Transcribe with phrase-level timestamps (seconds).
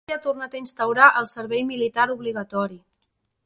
[0.03, 2.83] Suècia ha tornat a instaurar el servei militar obligatori.